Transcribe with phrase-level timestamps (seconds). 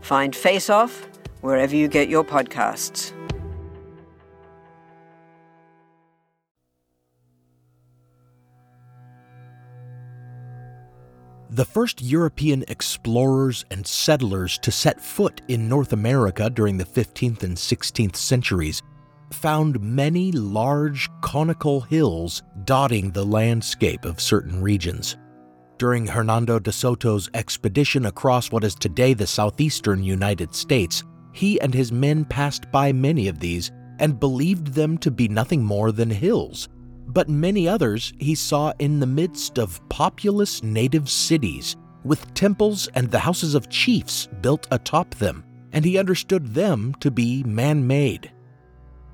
[0.00, 1.06] Find Face Off
[1.40, 3.12] wherever you get your podcasts.
[11.52, 17.42] The first European explorers and settlers to set foot in North America during the 15th
[17.42, 18.82] and 16th centuries
[19.32, 25.16] found many large conical hills dotting the landscape of certain regions.
[25.80, 31.72] During Hernando de Soto's expedition across what is today the southeastern United States, he and
[31.72, 36.10] his men passed by many of these and believed them to be nothing more than
[36.10, 36.68] hills
[37.06, 43.10] but many others he saw in the midst of populous native cities, with temples and
[43.10, 48.30] the houses of chiefs built atop them, and he understood them to be man made.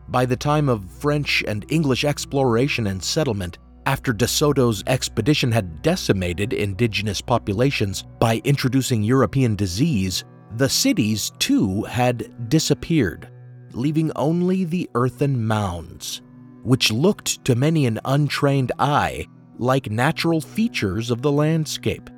[0.09, 5.81] By the time of French and English exploration and settlement, after De Soto's expedition had
[5.81, 10.25] decimated indigenous populations by introducing European disease,
[10.57, 13.29] the cities too had disappeared,
[13.73, 16.21] leaving only the earthen mounds
[16.67, 19.25] which looked to many an untrained eye
[19.59, 22.11] like natural features of the landscape.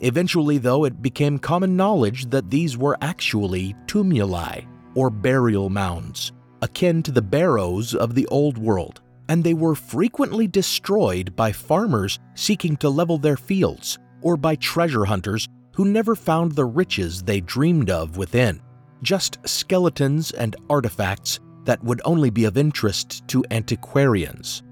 [0.00, 4.66] Eventually, though, it became common knowledge that these were actually tumuli,
[4.96, 6.32] or burial mounds,
[6.62, 12.18] akin to the barrows of the Old World, and they were frequently destroyed by farmers
[12.34, 17.40] seeking to level their fields, or by treasure hunters who never found the riches they
[17.40, 18.60] dreamed of within,
[19.02, 24.62] just skeletons and artifacts that would only be of interest to antiquarians.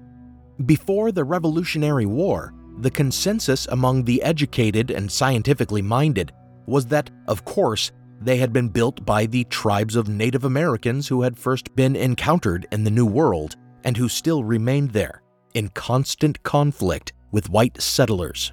[0.65, 6.31] Before the Revolutionary War, the consensus among the educated and scientifically minded
[6.67, 11.23] was that, of course, they had been built by the tribes of Native Americans who
[11.23, 15.21] had first been encountered in the New World and who still remained there,
[15.53, 18.51] in constant conflict with white settlers.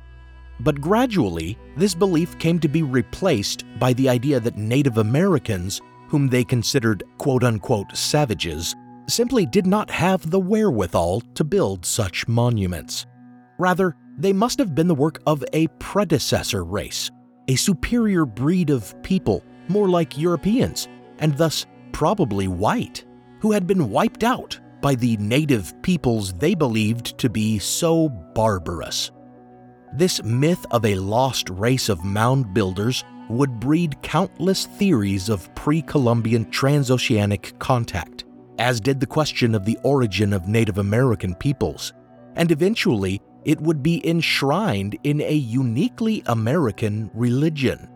[0.61, 6.29] But gradually, this belief came to be replaced by the idea that Native Americans whom
[6.29, 8.75] they considered quote unquote savages,
[9.07, 13.07] simply did not have the wherewithal to build such monuments.
[13.59, 17.11] Rather, they must have been the work of a predecessor race,
[17.47, 20.89] a superior breed of people, more like Europeans,
[21.21, 23.05] and thus probably white,
[23.41, 29.11] who had been wiped out by the native peoples they believed to be so barbarous.
[29.95, 35.83] This myth of a lost race of mound builders would breed countless theories of pre
[35.83, 38.25] Columbian transoceanic contact,
[38.59, 41.93] as did the question of the origin of Native American peoples,
[42.37, 47.89] and eventually it would be enshrined in a uniquely American religion.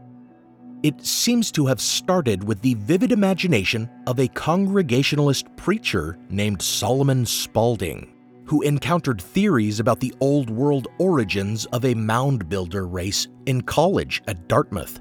[0.82, 7.24] It seems to have started with the vivid imagination of a Congregationalist preacher named Solomon
[7.24, 8.12] Spalding,
[8.46, 14.24] who encountered theories about the Old World origins of a mound builder race in college
[14.26, 15.00] at Dartmouth.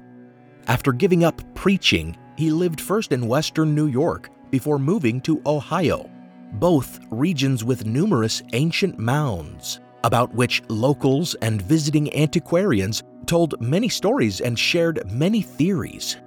[0.68, 6.08] After giving up preaching, he lived first in western New York before moving to Ohio,
[6.52, 14.42] both regions with numerous ancient mounds, about which locals and visiting antiquarians told many stories
[14.42, 16.18] and shared many theories.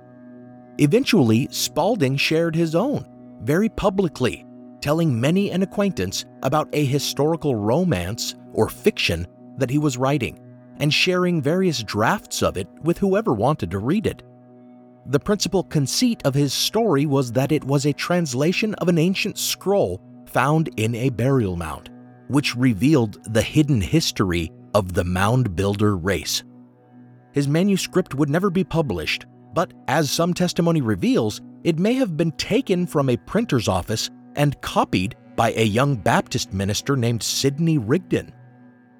[0.79, 3.05] Eventually, Spalding shared his own,
[3.43, 4.43] very publicly,
[4.81, 10.39] telling many an acquaintance about a historical romance or fiction that he was writing
[10.79, 14.23] and sharing various drafts of it with whoever wanted to read it.
[15.05, 19.37] The principal conceit of his story was that it was a translation of an ancient
[19.37, 21.91] scroll found in a burial mound,
[22.29, 26.41] which revealed the hidden history of the mound builder race.
[27.35, 32.31] His manuscript would never be published, but as some testimony reveals, it may have been
[32.31, 38.31] taken from a printer's office and copied by a young Baptist minister named Sidney Rigdon.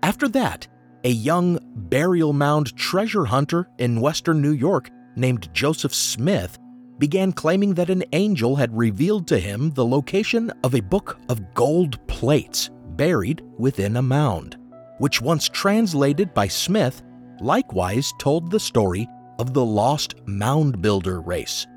[0.03, 0.67] After that,
[1.05, 1.59] a young
[1.89, 6.59] burial mound treasure hunter in western New York named Joseph Smith
[6.97, 11.53] began claiming that an angel had revealed to him the location of a book of
[11.53, 14.57] gold plates buried within a mound,
[14.97, 17.01] which, once translated by Smith,
[17.41, 19.07] likewise told the story
[19.39, 21.67] of the lost mound builder race.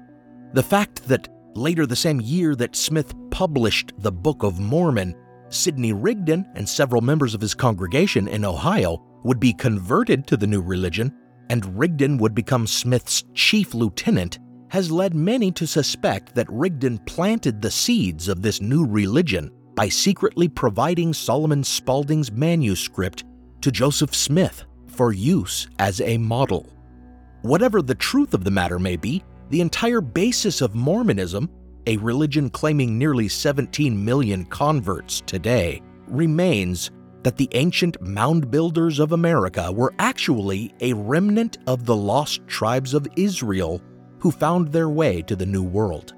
[0.52, 5.14] The fact that later the same year that Smith published the Book of Mormon,
[5.50, 10.46] Sidney Rigdon and several members of his congregation in Ohio would be converted to the
[10.46, 11.12] new religion,
[11.50, 14.38] and Rigdon would become Smith's chief lieutenant,
[14.70, 19.88] has led many to suspect that Rigdon planted the seeds of this new religion by
[19.88, 23.24] secretly providing Solomon Spalding's manuscript
[23.62, 24.64] to Joseph Smith
[24.98, 26.68] for use as a model.
[27.42, 31.48] Whatever the truth of the matter may be, the entire basis of Mormonism,
[31.86, 36.90] a religion claiming nearly 17 million converts today, remains
[37.22, 42.92] that the ancient mound builders of America were actually a remnant of the lost tribes
[42.92, 43.80] of Israel
[44.18, 46.14] who found their way to the New World.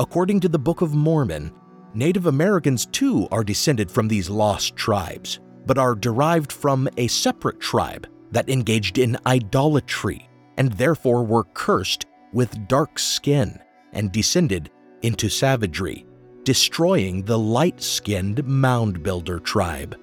[0.00, 1.52] According to the Book of Mormon,
[1.92, 7.60] Native Americans too are descended from these lost tribes, but are derived from a separate
[7.60, 13.58] tribe that engaged in idolatry and therefore were cursed with dark skin
[13.92, 14.70] and descended
[15.02, 16.06] into savagery,
[16.44, 19.96] destroying the light skinned mound builder tribe.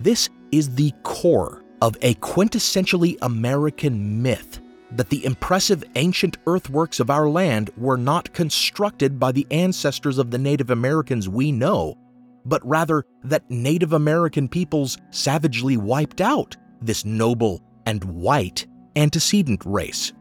[0.00, 4.60] This is the core of a quintessentially American myth
[4.92, 10.30] that the impressive ancient earthworks of our land were not constructed by the ancestors of
[10.30, 11.96] the Native Americans we know,
[12.44, 18.66] but rather that Native American peoples savagely wiped out this noble and white
[18.96, 20.12] antecedent race.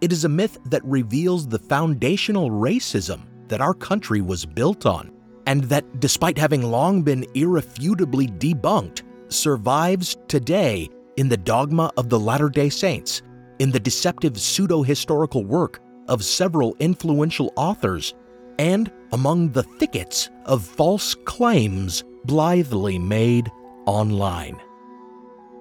[0.00, 5.10] It is a myth that reveals the foundational racism that our country was built on,
[5.46, 12.18] and that, despite having long been irrefutably debunked, survives today in the dogma of the
[12.18, 13.22] Latter day Saints,
[13.58, 18.14] in the deceptive pseudo historical work of several influential authors,
[18.58, 23.50] and among the thickets of false claims blithely made
[23.86, 24.60] online.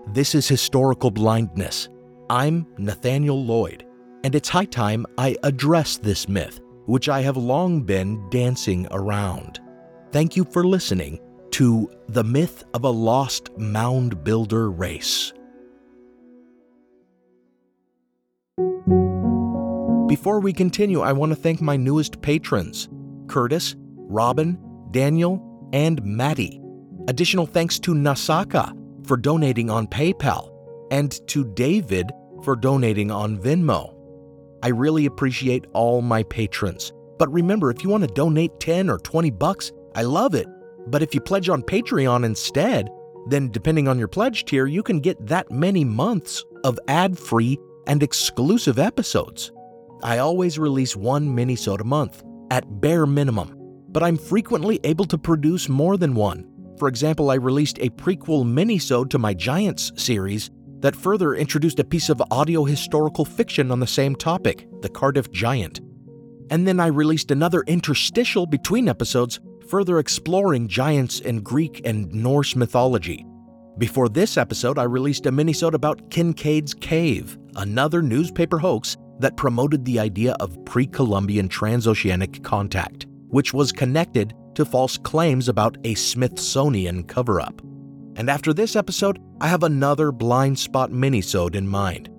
[0.07, 1.89] This is historical blindness.
[2.29, 3.85] I'm Nathaniel Lloyd,
[4.23, 9.59] and it's high time I address this myth, which I have long been dancing around.
[10.11, 11.19] Thank you for listening
[11.51, 15.33] to The Myth of a Lost Mound Builder Race.
[20.13, 22.87] Before we continue, I want to thank my newest patrons
[23.25, 24.59] Curtis, Robin,
[24.91, 25.41] Daniel,
[25.73, 26.61] and Maddie.
[27.07, 28.77] Additional thanks to Nasaka
[29.07, 30.51] for donating on PayPal
[30.91, 32.11] and to David
[32.43, 33.95] for donating on Venmo.
[34.61, 36.93] I really appreciate all my patrons.
[37.17, 40.47] But remember, if you want to donate 10 or 20 bucks, I love it.
[40.85, 42.87] But if you pledge on Patreon instead,
[43.29, 47.57] then depending on your pledge tier, you can get that many months of ad free
[47.87, 49.51] and exclusive episodes.
[50.03, 53.55] I always release one minisode a month, at bare minimum,
[53.87, 56.45] but I'm frequently able to produce more than one.
[56.77, 60.51] For example, I released a prequel minisode to my Giants series
[60.81, 65.31] that further introduced a piece of audio historical fiction on the same topic, the Cardiff
[65.31, 65.79] Giant.
[66.49, 69.39] And then I released another interstitial between episodes
[69.69, 73.25] further exploring giants in Greek and Norse mythology.
[73.77, 79.85] Before this episode, I released a minisode about Kincaid's Cave, another newspaper hoax that promoted
[79.85, 85.95] the idea of pre Columbian transoceanic contact, which was connected to false claims about a
[85.95, 87.61] Smithsonian cover up.
[88.15, 92.09] And after this episode, I have another blind spot minisode in mind.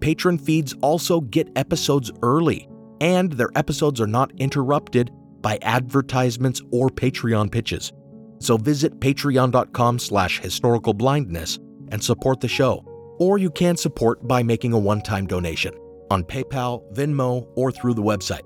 [0.00, 2.68] Patron feeds also get episodes early,
[3.00, 5.10] and their episodes are not interrupted
[5.40, 7.92] by advertisements or Patreon pitches.
[8.38, 11.58] So visit patreon.com slash historicalblindness
[11.90, 12.84] and support the show.
[13.18, 15.74] Or you can support by making a one-time donation
[16.10, 18.42] on PayPal, Venmo, or through the website.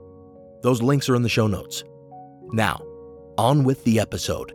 [0.62, 1.84] Those links are in the show notes.
[2.52, 2.80] Now,
[3.36, 4.52] on with the episode.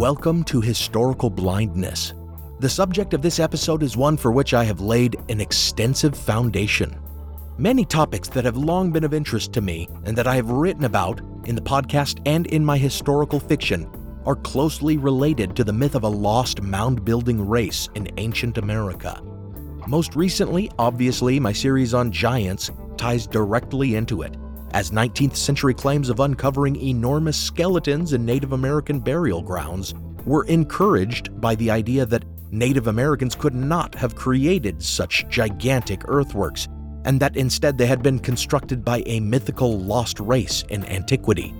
[0.00, 2.12] Welcome to Historical Blindness.
[2.60, 6.98] The subject of this episode is one for which I have laid an extensive foundation.
[7.58, 10.82] Many topics that have long been of interest to me and that I have written
[10.84, 13.88] about in the podcast and in my historical fiction
[14.26, 19.22] are closely related to the myth of a lost mound building race in ancient America.
[19.86, 24.36] Most recently, obviously, my series on giants ties directly into it
[24.72, 29.94] as 19th century claims of uncovering enormous skeletons in Native American burial grounds
[30.24, 36.66] were encouraged by the idea that Native Americans could not have created such gigantic earthworks,
[37.04, 41.54] and that instead they had been constructed by a mythical lost race in antiquity.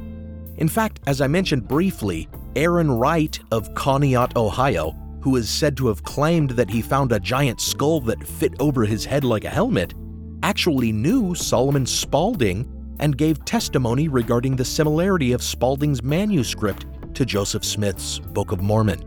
[0.57, 5.89] In fact, as I mentioned briefly, Aaron Wright of Conneaut, Ohio, who is said to
[5.89, 9.51] have claimed that he found a giant skull that fit over his head like a
[9.51, 9.95] helmet,
[10.43, 12.71] actually knew Solomon Spalding
[13.01, 19.03] and gave testimony regarding the similarity of Spalding's manuscript to Joseph Smith's Book of Mormon.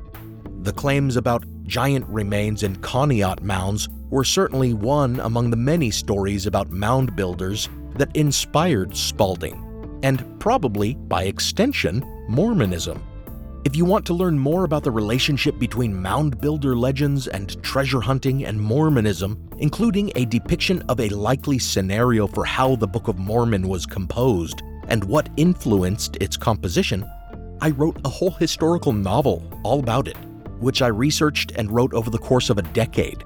[0.63, 6.45] The claims about giant remains in Conneaut mounds were certainly one among the many stories
[6.45, 13.01] about mound builders that inspired Spalding, and probably, by extension, Mormonism.
[13.65, 17.99] If you want to learn more about the relationship between mound builder legends and treasure
[17.99, 23.17] hunting and Mormonism, including a depiction of a likely scenario for how the Book of
[23.17, 27.05] Mormon was composed and what influenced its composition,
[27.59, 30.17] I wrote a whole historical novel all about it,
[30.59, 33.23] which I researched and wrote over the course of a decade.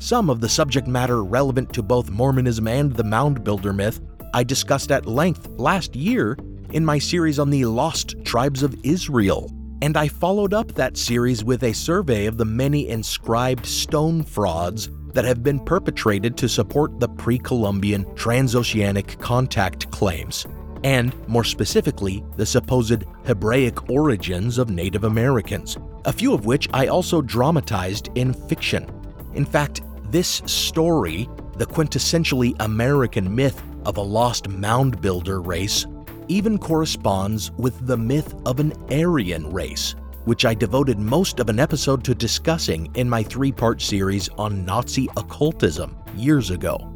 [0.00, 4.00] Some of the subject matter relevant to both Mormonism and the mound builder myth
[4.32, 6.38] I discussed at length last year
[6.72, 9.52] in my series on the lost tribes of Israel,
[9.82, 14.88] and I followed up that series with a survey of the many inscribed stone frauds
[15.12, 20.46] that have been perpetrated to support the pre Columbian transoceanic contact claims,
[20.82, 25.76] and more specifically, the supposed Hebraic origins of Native Americans,
[26.06, 28.90] a few of which I also dramatized in fiction.
[29.34, 35.86] In fact, this story, the quintessentially American myth of a lost mound builder race,
[36.28, 41.60] even corresponds with the myth of an Aryan race, which I devoted most of an
[41.60, 46.86] episode to discussing in my three part series on Nazi occultism years ago.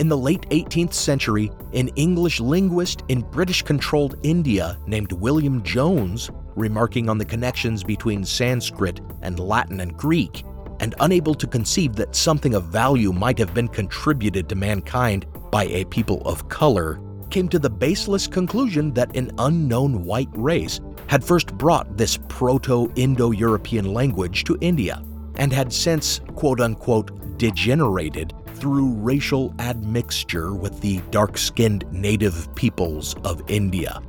[0.00, 6.30] In the late 18th century, an English linguist in British controlled India named William Jones,
[6.56, 10.42] remarking on the connections between Sanskrit and Latin and Greek,
[10.80, 15.64] and unable to conceive that something of value might have been contributed to mankind by
[15.66, 21.22] a people of color, came to the baseless conclusion that an unknown white race had
[21.22, 25.02] first brought this Proto Indo European language to India
[25.36, 33.14] and had since, quote unquote, degenerated through racial admixture with the dark skinned native peoples
[33.24, 34.02] of India.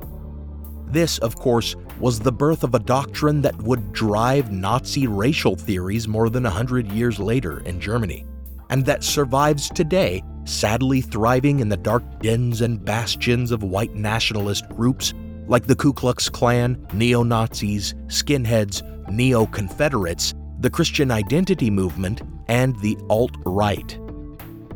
[0.86, 6.08] This, of course, was the birth of a doctrine that would drive Nazi racial theories
[6.08, 8.26] more than a hundred years later in Germany,
[8.70, 14.68] and that survives today sadly thriving in the dark dens and bastions of white nationalist
[14.70, 15.14] groups
[15.46, 22.76] like the Ku Klux Klan, neo Nazis, skinheads, neo Confederates, the Christian Identity Movement, and
[22.80, 23.96] the alt right.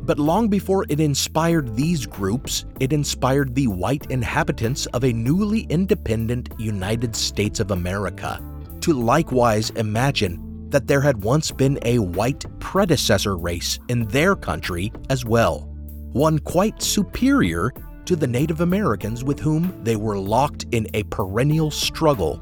[0.06, 5.62] But long before it inspired these groups, it inspired the white inhabitants of a newly
[5.62, 8.40] independent United States of America
[8.82, 14.92] to likewise imagine that there had once been a white predecessor race in their country
[15.10, 15.68] as well,
[16.12, 17.72] one quite superior
[18.04, 22.40] to the Native Americans with whom they were locked in a perennial struggle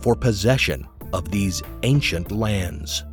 [0.00, 3.04] for possession of these ancient lands.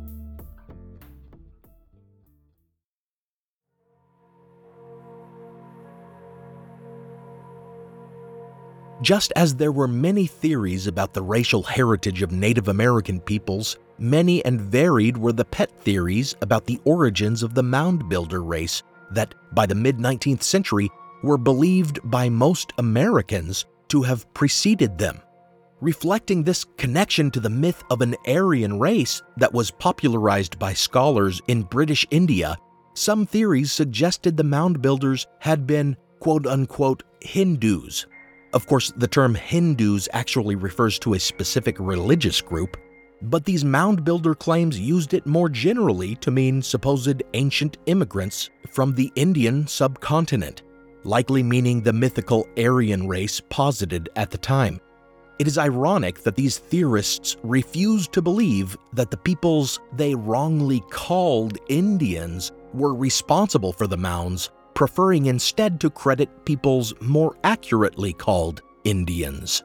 [9.04, 14.42] Just as there were many theories about the racial heritage of Native American peoples, many
[14.46, 19.34] and varied were the pet theories about the origins of the mound builder race that,
[19.52, 20.90] by the mid 19th century,
[21.22, 25.20] were believed by most Americans to have preceded them.
[25.82, 31.42] Reflecting this connection to the myth of an Aryan race that was popularized by scholars
[31.46, 32.56] in British India,
[32.94, 38.06] some theories suggested the mound builders had been quote unquote Hindus
[38.54, 42.76] of course, the term Hindus actually refers to a specific religious group,
[43.20, 48.94] but these mound builder claims used it more generally to mean supposed ancient immigrants from
[48.94, 50.62] the Indian subcontinent,
[51.02, 54.80] likely meaning the mythical Aryan race posited at the time.
[55.40, 61.58] It is ironic that these theorists refused to believe that the peoples they wrongly called
[61.68, 69.62] Indians were responsible for the mounds preferring instead to credit peoples more accurately called Indians.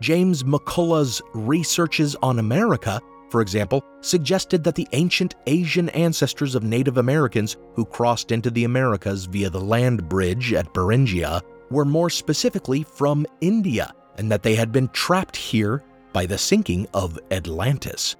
[0.00, 3.00] James McCulloh's Researches on America,
[3.30, 8.64] for example, suggested that the ancient Asian ancestors of Native Americans who crossed into the
[8.64, 11.40] Americas via the land bridge at Beringia
[11.70, 16.86] were more specifically from India and that they had been trapped here by the sinking
[16.94, 18.16] of Atlantis.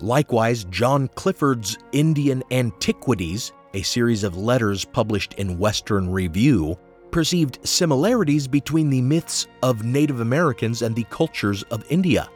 [0.00, 6.78] Likewise, John Clifford's Indian Antiquities a series of letters published in Western Review,
[7.10, 12.28] perceived similarities between the myths of Native Americans and the cultures of India.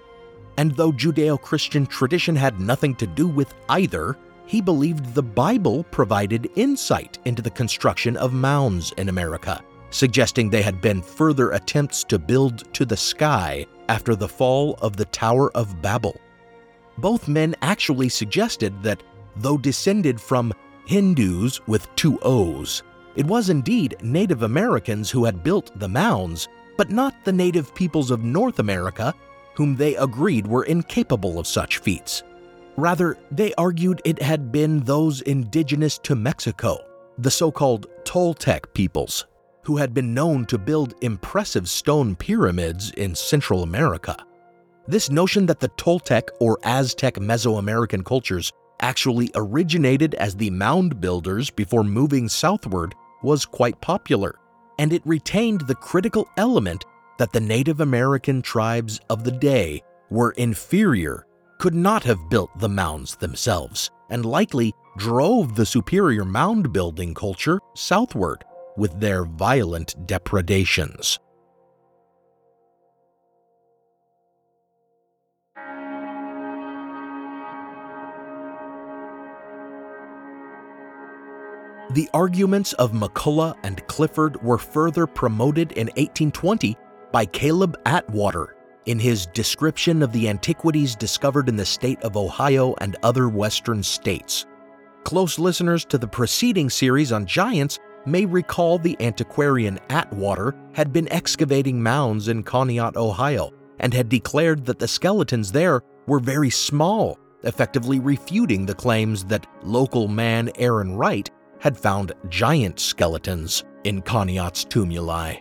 [0.59, 5.85] And though Judeo Christian tradition had nothing to do with either, he believed the Bible
[5.85, 12.04] provided insight into the construction of mounds in America, suggesting they had been further attempts
[12.04, 16.20] to build to the sky after the fall of the Tower of Babel.
[16.99, 19.02] Both men actually suggested that,
[19.37, 20.52] though descended from
[20.90, 22.82] Hindus with two O's,
[23.14, 28.11] it was indeed Native Americans who had built the mounds, but not the native peoples
[28.11, 29.14] of North America,
[29.54, 32.25] whom they agreed were incapable of such feats.
[32.76, 36.76] Rather, they argued it had been those indigenous to Mexico,
[37.18, 39.26] the so called Toltec peoples,
[39.62, 44.16] who had been known to build impressive stone pyramids in Central America.
[44.88, 51.51] This notion that the Toltec or Aztec Mesoamerican cultures actually originated as the mound builders
[51.51, 54.39] before moving southward was quite popular,
[54.79, 56.85] and it retained the critical element
[57.19, 61.27] that the Native American tribes of the day were inferior,
[61.59, 67.61] could not have built the mounds themselves, and likely drove the superior mound building culture
[67.75, 68.45] southward
[68.77, 71.19] with their violent depredations.
[81.90, 86.76] The arguments of McCulloh and Clifford were further promoted in 1820
[87.11, 88.54] by Caleb Atwater
[88.87, 93.82] in his description of the antiquities discovered in the state of Ohio and other western
[93.82, 94.47] states.
[95.02, 101.12] Close listeners to the preceding series on giants may recall the antiquarian Atwater had been
[101.12, 107.18] excavating mounds in Conneaut, Ohio, and had declared that the skeletons there were very small,
[107.42, 111.28] effectively refuting the claims that local man Aaron Wright
[111.61, 115.40] had found giant skeletons in Conneaut's tumuli.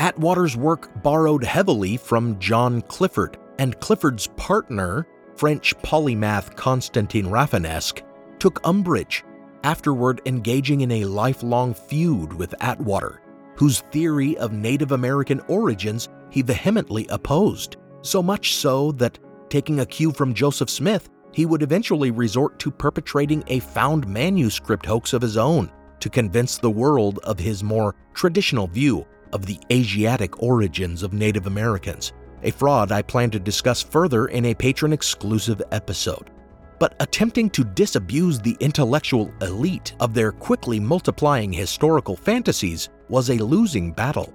[0.00, 5.06] Atwater's work borrowed heavily from John Clifford, and Clifford's partner,
[5.36, 8.02] French polymath Constantin Rafinesque,
[8.38, 9.24] took umbrage,
[9.62, 13.20] afterward engaging in a lifelong feud with Atwater,
[13.56, 19.18] whose theory of Native American origins he vehemently opposed, so much so that,
[19.50, 24.86] taking a cue from Joseph Smith, he would eventually resort to perpetrating a found manuscript
[24.86, 29.60] hoax of his own to convince the world of his more traditional view of the
[29.70, 32.12] Asiatic origins of Native Americans,
[32.42, 36.30] a fraud I plan to discuss further in a patron exclusive episode.
[36.78, 43.34] But attempting to disabuse the intellectual elite of their quickly multiplying historical fantasies was a
[43.34, 44.32] losing battle.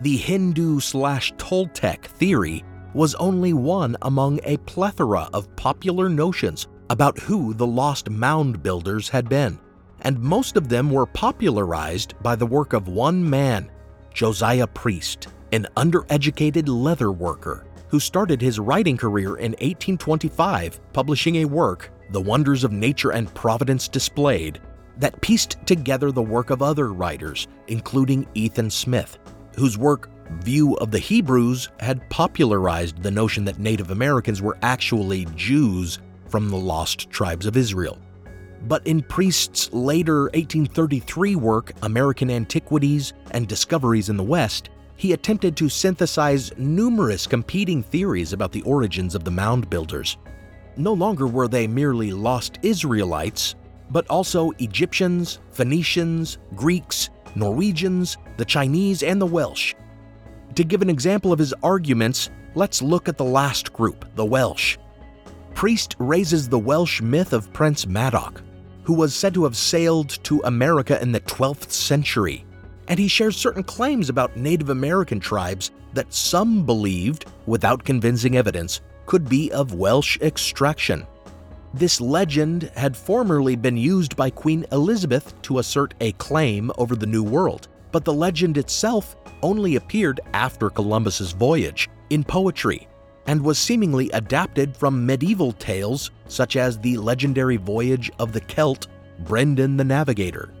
[0.00, 7.18] The Hindu slash Toltec theory was only one among a plethora of popular notions about
[7.18, 9.58] who the lost mound builders had been,
[10.02, 13.70] and most of them were popularized by the work of one man,
[14.12, 21.44] Josiah Priest, an undereducated leather worker who started his writing career in 1825 publishing a
[21.44, 24.60] work, The Wonders of Nature and Providence Displayed,
[24.98, 29.18] that pieced together the work of other writers, including Ethan Smith,
[29.56, 30.08] whose work
[30.42, 36.48] view of the Hebrews had popularized the notion that Native Americans were actually Jews from
[36.48, 37.98] the lost tribes of Israel.
[38.68, 45.56] But in Priest's later 1833 work, American Antiquities and Discoveries in the West, he attempted
[45.56, 50.16] to synthesize numerous competing theories about the origins of the mound builders.
[50.76, 53.56] No longer were they merely lost Israelites,
[53.90, 59.74] but also Egyptians, Phoenicians, Greeks, Norwegians, the Chinese, and the Welsh,
[60.56, 64.76] to give an example of his arguments, let's look at the last group, the Welsh.
[65.54, 68.42] Priest raises the Welsh myth of Prince Madoc,
[68.82, 72.44] who was said to have sailed to America in the 12th century,
[72.88, 78.80] and he shares certain claims about Native American tribes that some believed, without convincing evidence,
[79.06, 81.06] could be of Welsh extraction.
[81.74, 87.06] This legend had formerly been used by Queen Elizabeth to assert a claim over the
[87.06, 92.88] New World, but the legend itself only appeared after Columbus's voyage in poetry
[93.26, 98.88] and was seemingly adapted from medieval tales such as the legendary voyage of the Celt
[99.20, 100.52] Brendan the Navigator.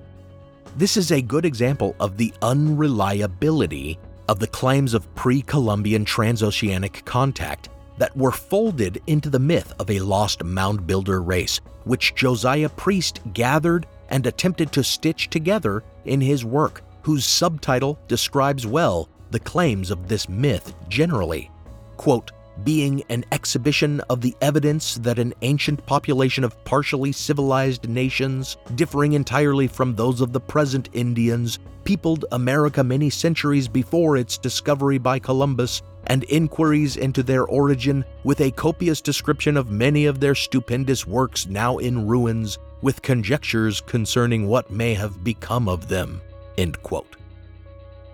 [0.76, 7.04] This is a good example of the unreliability of the claims of pre Columbian transoceanic
[7.04, 7.68] contact
[7.98, 13.20] that were folded into the myth of a lost mound builder race, which Josiah Priest
[13.32, 19.90] gathered and attempted to stitch together in his work whose subtitle describes well the claims
[19.90, 21.50] of this myth generally.
[21.96, 22.32] Quote,
[22.64, 29.14] being an exhibition of the evidence that an ancient population of partially civilized nations, differing
[29.14, 35.18] entirely from those of the present Indians, peopled America many centuries before its discovery by
[35.18, 41.06] Columbus and inquiries into their origin with a copious description of many of their stupendous
[41.06, 46.20] works now in ruins, with conjectures concerning what may have become of them.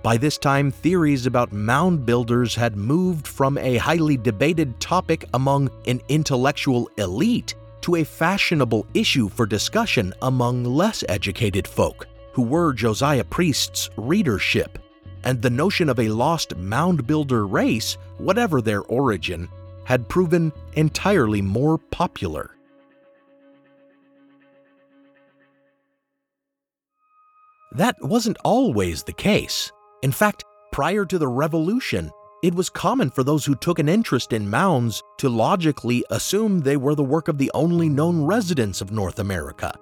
[0.03, 5.70] By this time, theories about mound builders had moved from a highly debated topic among
[5.87, 12.72] an intellectual elite to a fashionable issue for discussion among less educated folk, who were
[12.72, 14.79] Josiah Priest's readership.
[15.24, 19.48] And the notion of a lost mound builder race, whatever their origin,
[19.85, 22.58] had proven entirely more popular.
[27.72, 29.70] That wasn't always the case.
[30.02, 32.11] In fact, prior to the revolution,
[32.42, 36.76] it was common for those who took an interest in mounds to logically assume they
[36.76, 39.74] were the work of the only known residents of North America.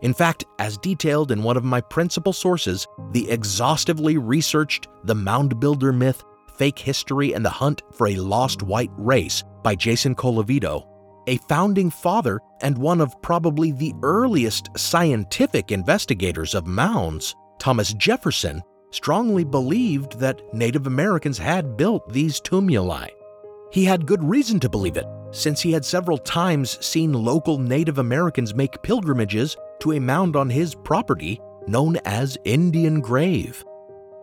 [0.00, 5.60] In fact, as detailed in one of my principal sources, the exhaustively researched The Mound
[5.60, 6.22] Builder Myth,
[6.56, 10.86] Fake History, and the Hunt for a Lost White Race by Jason Colavito,
[11.26, 18.62] a founding father and one of probably the earliest scientific investigators of mounds, Thomas Jefferson
[18.90, 23.08] strongly believed that Native Americans had built these tumuli.
[23.72, 27.98] He had good reason to believe it, since he had several times seen local Native
[27.98, 33.64] Americans make pilgrimages to a mound on his property known as Indian Grave.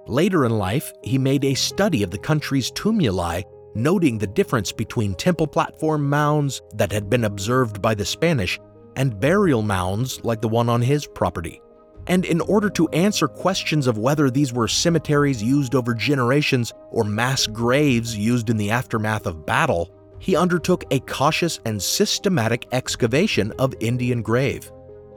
[0.07, 3.43] Later in life, he made a study of the country's tumuli,
[3.75, 8.59] noting the difference between temple platform mounds that had been observed by the Spanish
[8.95, 11.61] and burial mounds like the one on his property.
[12.07, 17.03] And in order to answer questions of whether these were cemeteries used over generations or
[17.03, 23.51] mass graves used in the aftermath of battle, he undertook a cautious and systematic excavation
[23.59, 24.71] of Indian grave.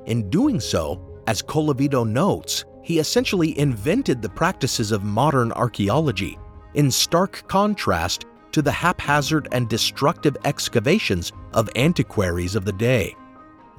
[0.06, 6.38] In doing so, as Colavito notes, he essentially invented the practices of modern archaeology,
[6.74, 13.14] in stark contrast to the haphazard and destructive excavations of antiquaries of the day.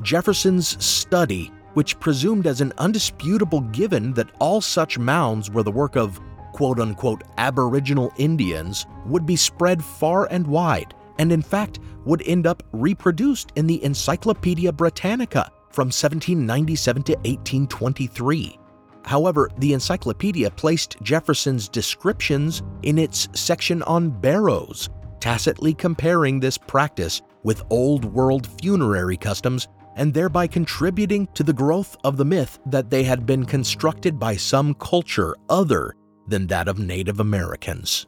[0.02, 5.98] Jefferson's study which presumed as an undisputable given that all such mounds were the work
[5.98, 6.20] of
[6.56, 12.48] quote unquote Aboriginal Indians, would be spread far and wide, and in fact would end
[12.48, 18.58] up reproduced in the Encyclopedia Britannica from 1797 to 1823.
[19.06, 24.90] However, the encyclopedia placed Jefferson's descriptions in its section on barrows,
[25.20, 31.96] tacitly comparing this practice with Old World funerary customs and thereby contributing to the growth
[32.04, 35.96] of the myth that they had been constructed by some culture other
[36.28, 38.08] than that of Native Americans.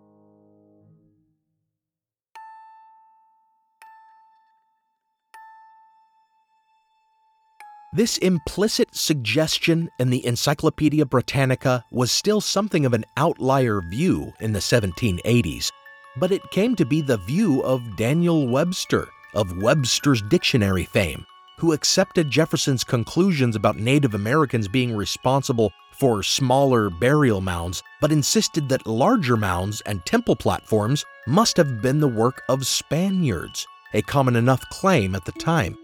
[7.94, 14.52] This implicit suggestion in the Encyclopedia Britannica was still something of an outlier view in
[14.52, 15.72] the 1780s,
[16.18, 21.26] but it came to be the view of Daniel Webster of Webster's Dictionary fame,
[21.60, 28.68] who accepted Jefferson's conclusions about Native Americans being responsible for smaller burial mounds, but insisted
[28.68, 34.36] that larger mounds and temple platforms must have been the work of Spaniards, a common
[34.36, 35.78] enough claim at the time,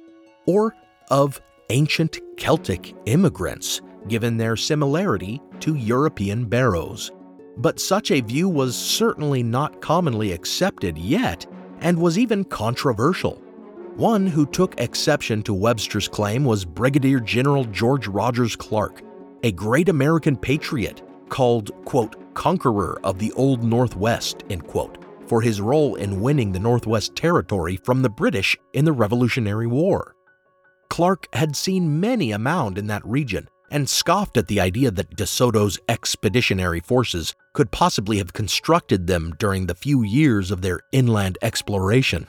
[0.45, 0.75] or
[1.09, 7.11] of ancient Celtic immigrants, given their similarity to European barrows.
[7.57, 11.45] But such a view was certainly not commonly accepted yet,
[11.79, 13.41] and was even controversial.
[13.95, 19.03] One who took exception to Webster's claim was Brigadier General George Rogers Clark,
[19.43, 24.97] a great American patriot called, quote, conqueror of the Old Northwest, end quote,
[25.27, 30.15] for his role in winning the Northwest Territory from the British in the Revolutionary War.
[30.93, 35.15] Clark had seen many a mound in that region and scoffed at the idea that
[35.15, 40.81] De Soto's expeditionary forces could possibly have constructed them during the few years of their
[40.91, 42.27] inland exploration.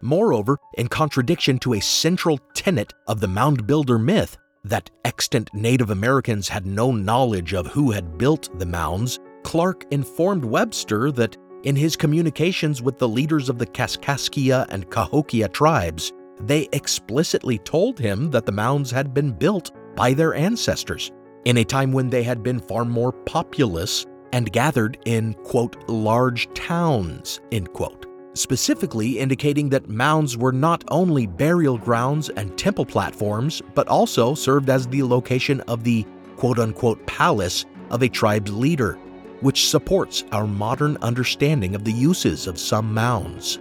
[0.00, 5.90] Moreover, in contradiction to a central tenet of the mound builder myth that extant Native
[5.90, 11.76] Americans had no knowledge of who had built the mounds, Clark informed Webster that in
[11.76, 18.30] his communications with the leaders of the Kaskaskia and Cahokia tribes, they explicitly told him
[18.30, 21.10] that the mounds had been built by their ancestors
[21.44, 26.52] in a time when they had been far more populous and gathered in, quote, large
[26.54, 33.62] towns, end quote specifically indicating that mounds were not only burial grounds and temple platforms,
[33.74, 36.04] but also served as the location of the
[36.36, 38.94] quote unquote palace of a tribe's leader,
[39.40, 43.58] which supports our modern understanding of the uses of some mounds.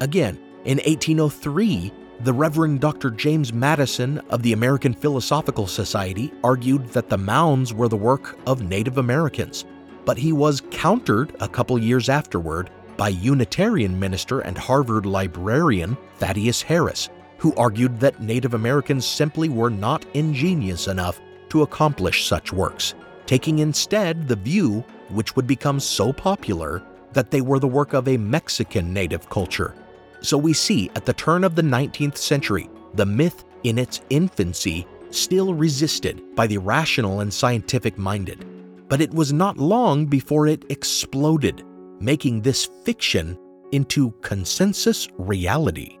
[0.00, 3.10] Again, in 1803, the Reverend Dr.
[3.10, 8.62] James Madison of the American Philosophical Society argued that the mounds were the work of
[8.62, 9.64] Native Americans,
[10.04, 12.68] but he was countered a couple years afterward
[12.98, 19.70] by Unitarian minister and Harvard librarian Thaddeus Harris, who argued that Native Americans simply were
[19.70, 22.94] not ingenious enough to accomplish such works,
[23.24, 26.82] taking instead the view, which would become so popular,
[27.14, 29.74] that they were the work of a Mexican native culture.
[30.22, 34.86] So we see at the turn of the 19th century, the myth in its infancy
[35.10, 38.44] still resisted by the rational and scientific minded.
[38.88, 41.64] But it was not long before it exploded,
[42.00, 43.38] making this fiction
[43.72, 45.98] into consensus reality.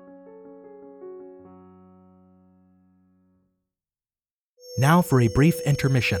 [4.78, 6.20] Now for a brief intermission.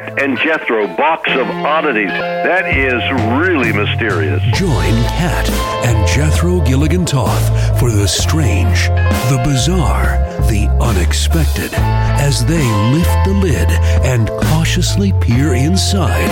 [0.00, 2.08] Cat and Jethro, box of oddities.
[2.08, 3.02] That is
[3.38, 4.42] really mysterious.
[4.56, 5.48] Join Cat
[5.84, 8.88] and Jethro Gilligan Toth for the strange,
[9.28, 13.68] the bizarre, the unexpected as they lift the lid
[14.04, 16.30] and cautiously peer inside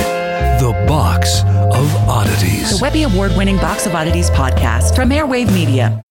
[0.61, 2.78] the box of oddities.
[2.78, 6.02] The Webby Award winning Box of Oddities podcast from Airwave Media.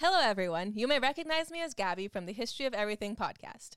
[0.00, 0.72] Hello, everyone.
[0.74, 3.76] You may recognize me as Gabby from the History of Everything podcast.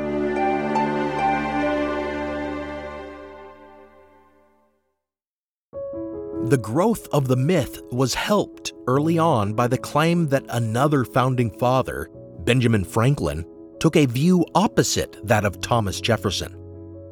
[6.49, 11.49] The growth of the myth was helped early on by the claim that another founding
[11.57, 13.45] father, Benjamin Franklin,
[13.79, 16.57] took a view opposite that of Thomas Jefferson.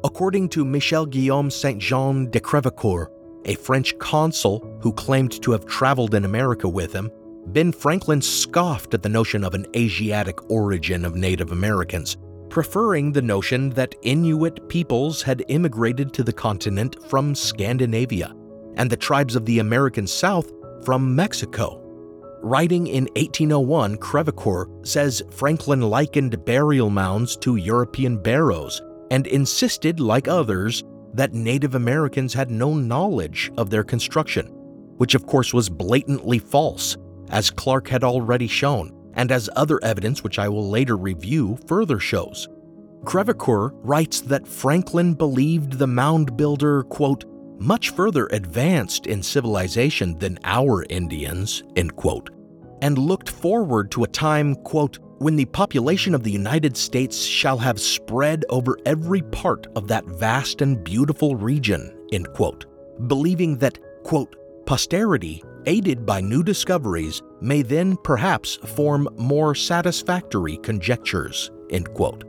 [0.04, 3.06] According to Michel Guillaume Saint Jean de Crevecoeur,
[3.46, 7.10] a French consul who claimed to have traveled in America with him,
[7.46, 12.18] Ben Franklin scoffed at the notion of an Asiatic origin of Native Americans,
[12.50, 18.34] preferring the notion that Inuit peoples had immigrated to the continent from Scandinavia
[18.76, 20.50] and the tribes of the American South
[20.84, 21.76] from Mexico.
[22.42, 28.80] Writing in 1801, Crevecoeur says Franklin likened burial mounds to European barrows
[29.10, 34.46] and insisted, like others, that Native Americans had no knowledge of their construction,
[34.96, 36.96] which of course was blatantly false,
[37.30, 41.98] as Clark had already shown, and as other evidence, which I will later review, further
[41.98, 42.48] shows.
[43.04, 47.24] Crevecoeur writes that Franklin believed the mound builder, quote,
[47.60, 52.30] much further advanced in civilization than our Indians, end quote,
[52.82, 57.58] and looked forward to a time, quote, when the population of the United States shall
[57.58, 62.64] have spread over every part of that vast and beautiful region, end quote,
[63.06, 71.50] believing that, quote, posterity, aided by new discoveries, may then perhaps form more satisfactory conjectures,
[71.68, 72.24] end quote.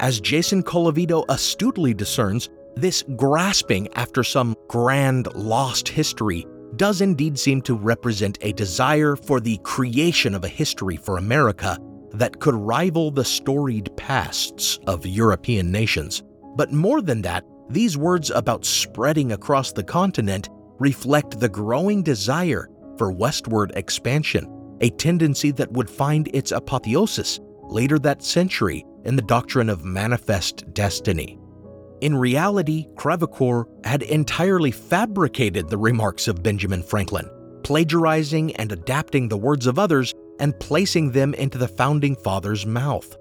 [0.00, 7.60] As Jason Colavito astutely discerns, this grasping after some grand lost history does indeed seem
[7.62, 11.78] to represent a desire for the creation of a history for America
[12.12, 16.22] that could rival the storied pasts of European nations,
[16.56, 22.68] But more than that, these words about spreading across the continent reflect the growing desire
[22.98, 24.46] for westward expansion,
[24.80, 30.72] a tendency that would find its apotheosis later that century in the doctrine of manifest
[30.74, 31.38] destiny.
[32.00, 37.28] In reality, Crevecoeur had entirely fabricated the remarks of Benjamin Franklin,
[37.62, 43.16] plagiarizing and adapting the words of others and placing them into the founding father's mouth.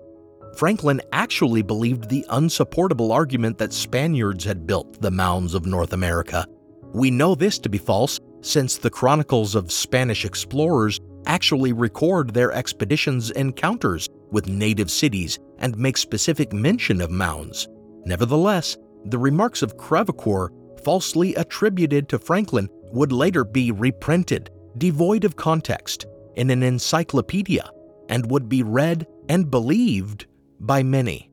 [0.55, 6.45] Franklin actually believed the unsupportable argument that Spaniards had built the mounds of North America.
[6.93, 12.53] We know this to be false since the chronicles of Spanish explorers actually record their
[12.53, 17.67] expeditions' encounters with native cities and make specific mention of mounds.
[18.05, 20.49] Nevertheless, the remarks of Crevecoeur,
[20.83, 27.69] falsely attributed to Franklin, would later be reprinted, devoid of context, in an encyclopedia,
[28.07, 30.25] and would be read and believed
[30.59, 31.29] by many.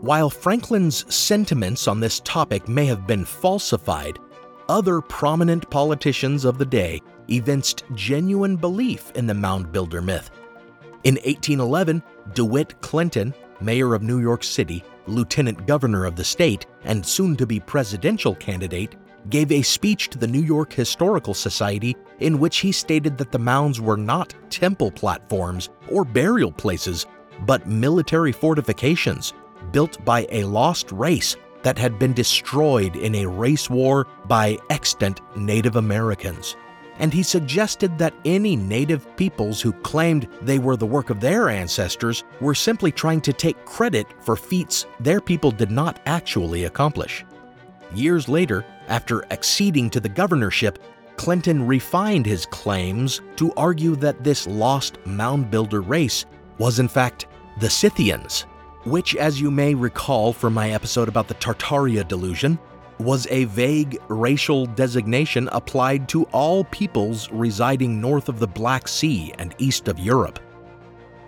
[0.00, 4.18] While Franklin's sentiments on this topic may have been falsified,
[4.68, 7.00] other prominent politicians of the day
[7.30, 10.30] evinced genuine belief in the mound builder myth.
[11.04, 12.02] In 1811,
[12.34, 17.46] DeWitt Clinton, mayor of New York City, lieutenant governor of the state, and soon to
[17.46, 18.96] be presidential candidate,
[19.28, 23.38] gave a speech to the New York Historical Society in which he stated that the
[23.38, 27.06] mounds were not temple platforms or burial places,
[27.46, 29.32] but military fortifications
[29.72, 35.20] built by a lost race that had been destroyed in a race war by extant
[35.36, 36.56] Native Americans.
[37.00, 41.48] And he suggested that any Native peoples who claimed they were the work of their
[41.48, 47.24] ancestors were simply trying to take credit for feats their people did not actually accomplish.
[47.94, 50.78] Years later, after acceding to the governorship,
[51.16, 56.26] Clinton refined his claims to argue that this lost mound builder race
[56.58, 57.26] was in fact
[57.60, 58.42] the Scythians,
[58.84, 62.58] which, as you may recall from my episode about the Tartaria delusion,
[63.00, 69.32] was a vague racial designation applied to all peoples residing north of the Black Sea
[69.38, 70.38] and east of Europe.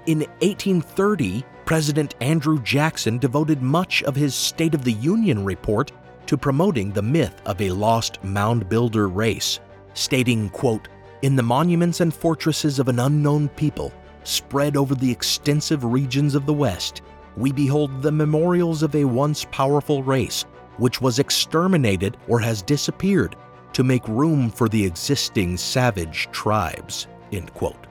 [0.06, 5.92] In 1830, President Andrew Jackson devoted much of his State of the Union report
[6.26, 9.58] to promoting the myth of a lost mound builder race,
[9.94, 10.88] stating, quote,
[11.22, 13.92] In the monuments and fortresses of an unknown people,
[14.24, 17.02] spread over the extensive regions of the West,
[17.36, 20.44] we behold the memorials of a once powerful race
[20.82, 23.36] which was exterminated or has disappeared
[23.72, 27.06] to make room for the existing savage tribes.
[27.30, 27.86] End quote.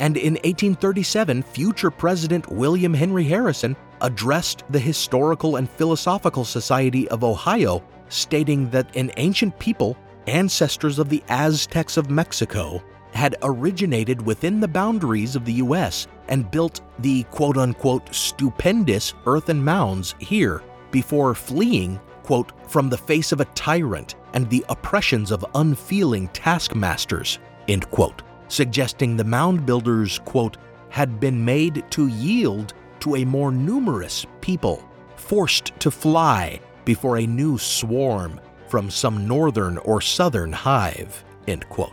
[0.00, 7.22] And in 1837, future President William Henry Harrison addressed the Historical and Philosophical Society of
[7.22, 14.58] Ohio, stating that an ancient people, ancestors of the Aztecs of Mexico, had originated within
[14.58, 16.08] the boundaries of the U.S.
[16.26, 23.30] and built the quote unquote stupendous earthen mounds here before fleeing, quote, from the face
[23.30, 30.18] of a tyrant and the oppressions of unfeeling taskmasters, end quote, suggesting the mound builders,
[30.24, 30.56] quote,
[30.88, 37.26] had been made to yield to a more numerous people, forced to fly before a
[37.26, 41.92] new swarm from some northern or southern hive, end quote.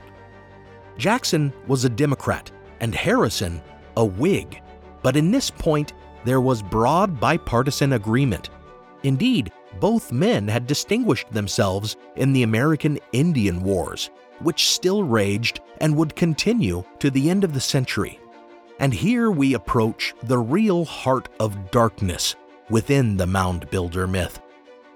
[0.98, 3.62] Jackson was a Democrat and Harrison
[3.98, 4.62] a Whig,
[5.04, 8.50] but in this point there was broad bipartisan agreement.
[9.04, 15.96] Indeed, both men had distinguished themselves in the American Indian Wars, which still raged and
[15.96, 18.20] would continue to the end of the century.
[18.80, 22.36] And here we approach the real heart of darkness
[22.70, 24.42] within the mound builder myth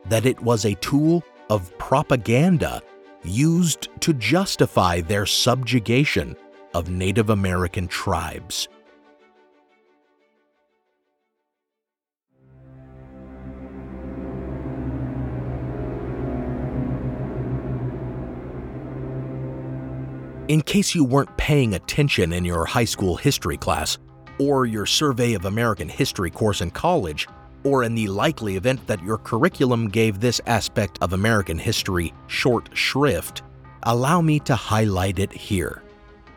[0.08, 2.82] that it was a tool of propaganda
[3.24, 6.36] used to justify their subjugation
[6.74, 8.68] of Native American tribes.
[20.48, 23.98] In case you weren't paying attention in your high school history class,
[24.40, 27.28] or your Survey of American History course in college,
[27.64, 32.70] or in the likely event that your curriculum gave this aspect of American history short
[32.78, 33.42] shrift,
[33.84, 35.82] allow me to highlight it here.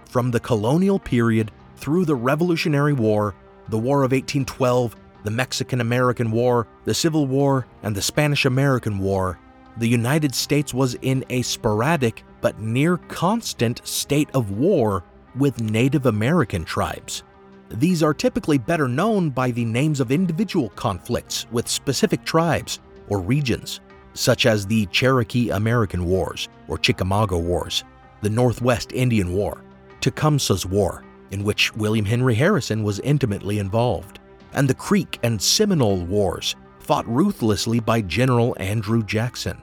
[0.06, 3.34] From the colonial period through the Revolutionary War,
[3.68, 9.00] the War of 1812, the Mexican American War, the Civil War, and the Spanish American
[9.00, 9.38] War,
[9.76, 15.04] the United States was in a sporadic but near constant state of war
[15.36, 17.22] with Native American tribes.
[17.70, 23.20] These are typically better known by the names of individual conflicts with specific tribes or
[23.20, 23.80] regions,
[24.14, 27.84] such as the Cherokee American Wars or Chickamauga Wars,
[28.22, 29.62] the Northwest Indian War,
[30.00, 34.18] Tecumseh's War, in which William Henry Harrison was intimately involved,
[34.54, 39.60] and the Creek and Seminole Wars, fought ruthlessly by General Andrew Jackson.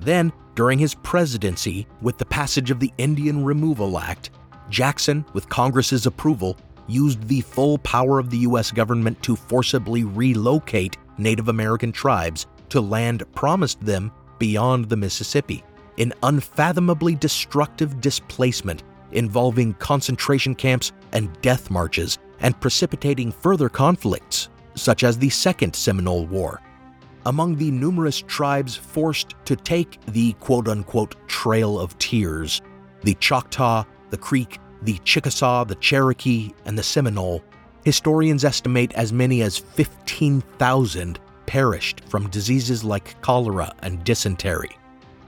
[0.00, 4.28] Then, during his presidency, with the passage of the Indian Removal Act,
[4.68, 6.54] Jackson, with Congress's approval,
[6.86, 8.70] used the full power of the U.S.
[8.70, 15.64] government to forcibly relocate Native American tribes to land promised them beyond the Mississippi,
[15.96, 18.82] in unfathomably destructive displacement
[19.12, 26.26] involving concentration camps and death marches and precipitating further conflicts, such as the Second Seminole
[26.26, 26.60] War.
[27.26, 32.62] Among the numerous tribes forced to take the quote unquote Trail of Tears,
[33.02, 37.42] the Choctaw, the Creek, the Chickasaw, the Cherokee, and the Seminole,
[37.84, 44.70] historians estimate as many as 15,000 perished from diseases like cholera and dysentery.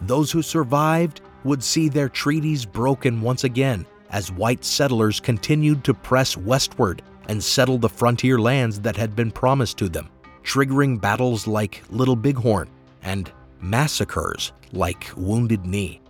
[0.00, 5.94] Those who survived would see their treaties broken once again as white settlers continued to
[5.94, 10.08] press westward and settle the frontier lands that had been promised to them,
[10.42, 12.68] triggering battles like Little Bighorn
[13.02, 13.30] and
[13.60, 16.00] massacres like Wounded Knee.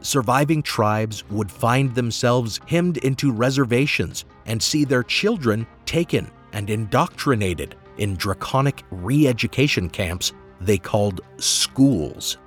[0.00, 7.74] Surviving tribes would find themselves hemmed into reservations and see their children taken and indoctrinated
[7.98, 12.38] in draconic re education camps they called schools.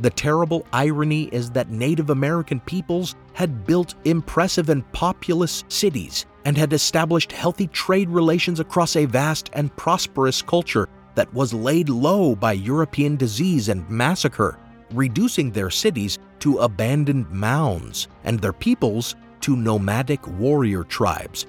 [0.00, 6.56] The terrible irony is that Native American peoples had built impressive and populous cities and
[6.56, 12.36] had established healthy trade relations across a vast and prosperous culture that was laid low
[12.36, 14.56] by European disease and massacre,
[14.92, 21.46] reducing their cities to abandoned mounds and their peoples to nomadic warrior tribes.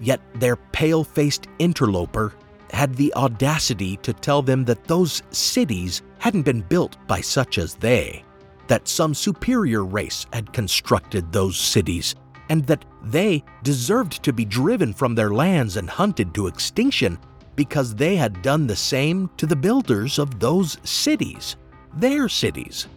[0.00, 2.32] Yet their pale faced interloper
[2.72, 7.74] had the audacity to tell them that those cities hadn't been built by such as
[7.74, 8.24] they,
[8.66, 12.14] that some superior race had constructed those cities,
[12.48, 17.18] and that they deserved to be driven from their lands and hunted to extinction
[17.56, 21.56] because they had done the same to the builders of those cities,
[21.94, 22.88] their cities.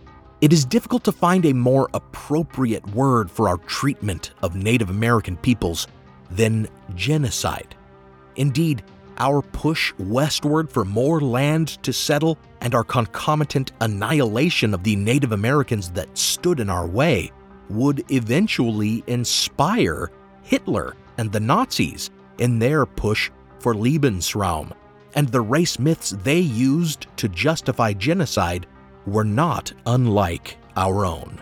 [0.42, 5.38] It is difficult to find a more appropriate word for our treatment of Native American
[5.38, 5.88] peoples
[6.30, 7.76] than genocide.
[8.36, 8.84] Indeed,
[9.18, 15.32] our push westward for more land to settle, and our concomitant annihilation of the Native
[15.32, 17.32] Americans that stood in our way
[17.70, 20.12] would eventually inspire
[20.44, 22.10] Hitler and the Nazis
[22.40, 24.72] in their push for Lebensraum,
[25.16, 28.68] and the race myths they used to justify genocide
[29.06, 31.42] were not unlike our own.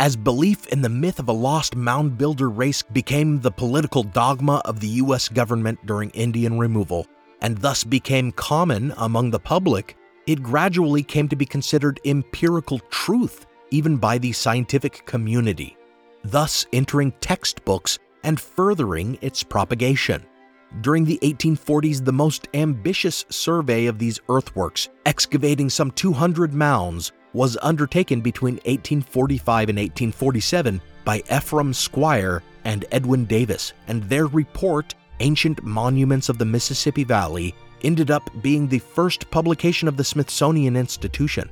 [0.00, 4.62] As belief in the myth of a lost mound builder race became the political dogma
[4.64, 7.04] of the US government during Indian removal,
[7.42, 9.96] and thus became common among the public,
[10.28, 15.76] it gradually came to be considered empirical truth even by the scientific community,
[16.22, 20.24] thus entering textbooks and furthering its propagation.
[20.80, 27.56] During the 1840s, the most ambitious survey of these earthworks, excavating some 200 mounds, was
[27.62, 35.62] undertaken between 1845 and 1847 by Ephraim Squier and Edwin Davis, and their report, Ancient
[35.62, 41.48] Monuments of the Mississippi Valley, ended up being the first publication of the Smithsonian Institution.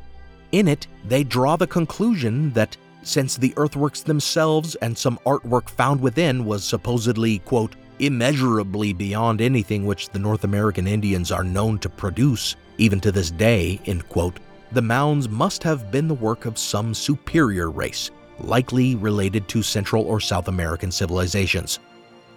[0.51, 6.01] In it, they draw the conclusion that since the earthworks themselves and some artwork found
[6.01, 11.89] within was supposedly, quote, immeasurably beyond anything which the North American Indians are known to
[11.89, 14.41] produce, even to this day, end quote,
[14.73, 18.11] the mounds must have been the work of some superior race,
[18.41, 21.79] likely related to Central or South American civilizations.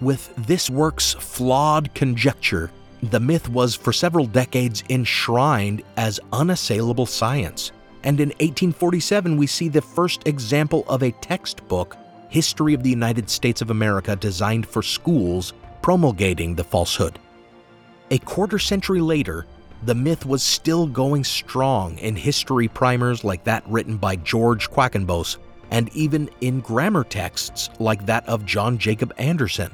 [0.02, 2.72] With this work's flawed conjecture,
[3.04, 7.72] the myth was for several decades enshrined as unassailable science.
[8.04, 11.98] And in 1847, we see the first example of a textbook,
[12.30, 17.20] History of the United States of America, designed for schools, promulgating the falsehood.
[18.12, 19.46] A quarter century later,
[19.84, 25.38] the myth was still going strong in history primers like that written by George Quackenbos,
[25.72, 29.74] and even in grammar texts like that of John Jacob Anderson.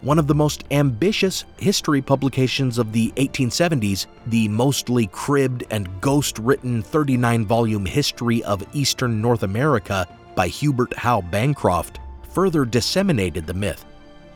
[0.00, 6.38] One of the most ambitious history publications of the 1870s, the mostly cribbed and ghost
[6.38, 13.54] written 39 volume History of Eastern North America by Hubert Howe Bancroft, further disseminated the
[13.54, 13.84] myth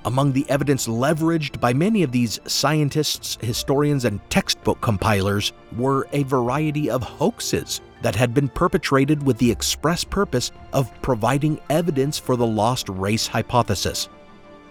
[0.08, 6.22] among the evidence leveraged by many of these scientists, historians, and textbook compilers were a
[6.22, 12.36] variety of hoaxes that had been perpetrated with the express purpose of providing evidence for
[12.36, 14.08] the lost race hypothesis.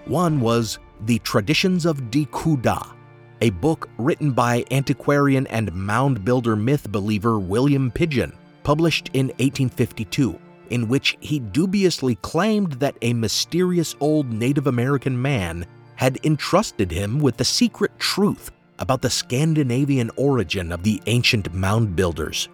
[0.06, 2.94] One was the Traditions of De-Coo-Dah,
[3.42, 8.34] a book written by antiquarian and mound builder myth believer William Pidgeon,
[8.64, 15.66] published in 1852, in which he dubiously claimed that a mysterious old Native American man
[15.96, 21.96] had entrusted him with the secret truth about the Scandinavian origin of the ancient mound
[21.96, 22.50] builders.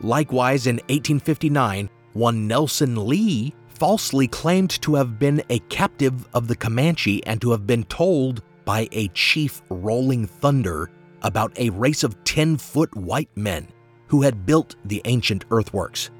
[0.00, 6.56] Likewise, in 1859, one Nelson Lee falsely claimed to have been a captive of the
[6.56, 10.90] Comanche and to have been told by a chief Rolling Thunder
[11.22, 13.68] about a race of 10 foot white men
[14.06, 16.10] who had built the ancient earthworks.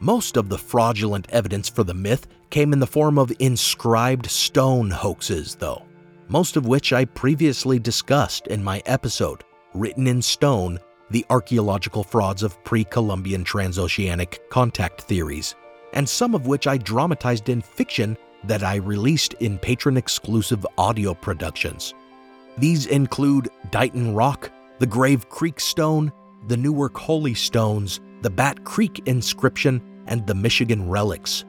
[0.00, 4.90] Most of the fraudulent evidence for the myth came in the form of inscribed stone
[4.90, 5.82] hoaxes, though,
[6.28, 9.42] most of which I previously discussed in my episode,
[9.74, 10.78] Written in Stone
[11.10, 15.54] The Archaeological Frauds of Pre Columbian Transoceanic Contact Theories
[15.96, 21.14] and some of which I dramatized in fiction that I released in Patreon exclusive audio
[21.14, 21.94] productions.
[22.58, 26.12] These include Dighton Rock, the Grave Creek Stone,
[26.48, 31.44] the Newark Holy Stones, the Bat Creek inscription, and the Michigan Relics.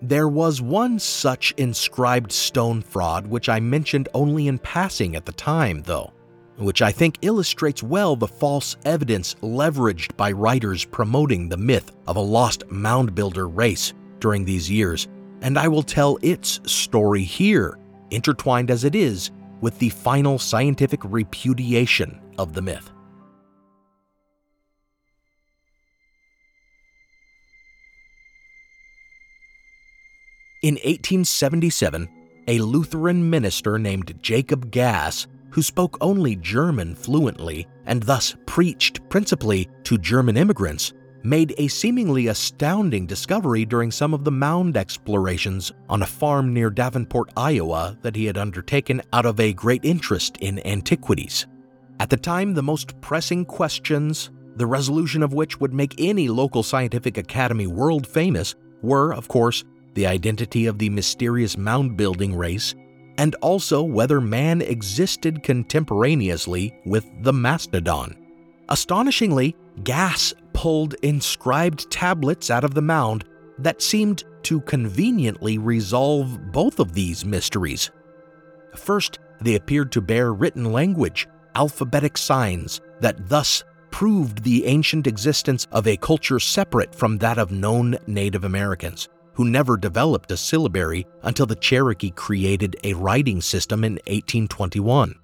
[0.00, 5.32] There was one such inscribed stone fraud which I mentioned only in passing at the
[5.32, 6.12] time, though
[6.56, 12.16] which I think illustrates well the false evidence leveraged by writers promoting the myth of
[12.16, 15.08] a lost mound builder race during these years,
[15.40, 17.78] and I will tell its story here,
[18.10, 19.30] intertwined as it is
[19.60, 22.91] with the final scientific repudiation of the myth.
[30.62, 32.08] In 1877,
[32.46, 39.68] a Lutheran minister named Jacob Gass who spoke only German fluently and thus preached principally
[39.82, 40.92] to German immigrants,
[41.24, 46.70] made a seemingly astounding discovery during some of the mound explorations on a farm near
[46.70, 51.44] Davenport, Iowa, that he had undertaken out of a great interest in antiquities.
[51.98, 56.62] At the time, the most pressing questions, the resolution of which would make any local
[56.62, 59.64] scientific academy world famous, were, of course,
[59.94, 62.74] the identity of the mysterious mound building race
[63.18, 68.16] and also whether man existed contemporaneously with the mastodon.
[68.68, 73.24] Astonishingly, Gass pulled inscribed tablets out of the mound
[73.58, 77.90] that seemed to conveniently resolve both of these mysteries.
[78.74, 85.66] First, they appeared to bear written language, alphabetic signs, that thus proved the ancient existence
[85.70, 91.06] of a culture separate from that of known Native Americans who never developed a syllabary
[91.22, 95.14] until the Cherokee created a writing system in 1821.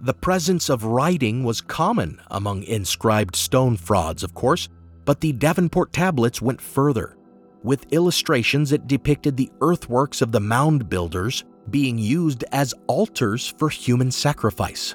[0.00, 4.68] The presence of writing was common among inscribed stone frauds, of course,
[5.04, 7.16] but the Davenport tablets went further.
[7.64, 13.68] With illustrations, it depicted the earthworks of the mound builders being used as altars for
[13.68, 14.94] human sacrifice.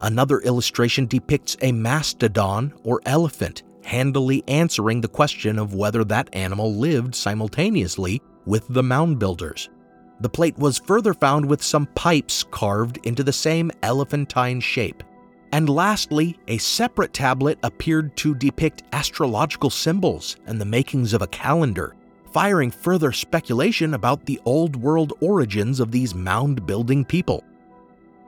[0.00, 6.74] Another illustration depicts a mastodon or elephant handily answering the question of whether that animal
[6.74, 9.68] lived simultaneously with the mound builders.
[10.20, 15.02] The plate was further found with some pipes carved into the same elephantine shape.
[15.52, 21.28] And lastly, a separate tablet appeared to depict astrological symbols and the makings of a
[21.28, 21.94] calendar,
[22.32, 27.44] firing further speculation about the old world origins of these mound building people.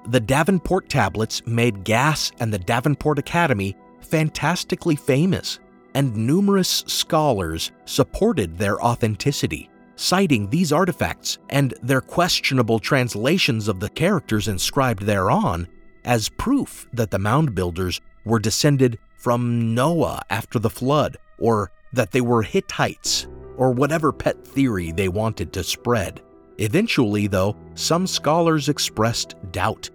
[0.07, 5.59] The Davenport tablets made Gass and the Davenport Academy fantastically famous,
[5.94, 13.88] and numerous scholars supported their authenticity, citing these artifacts and their questionable translations of the
[13.90, 15.66] characters inscribed thereon
[16.05, 22.11] as proof that the mound builders were descended from Noah after the flood, or that
[22.11, 23.26] they were Hittites,
[23.57, 26.22] or whatever pet theory they wanted to spread.
[26.59, 29.90] Eventually, though, some scholars expressed doubt,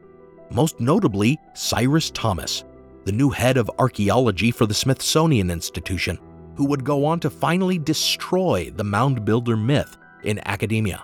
[0.52, 2.64] most notably Cyrus Thomas,
[3.06, 6.20] the new head of archaeology for the Smithsonian Institution,
[6.56, 11.04] who would go on to finally destroy the mound builder myth in academia.